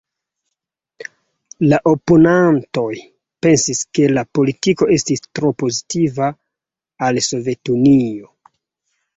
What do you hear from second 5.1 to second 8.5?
tro pozitiva al Sovetunio.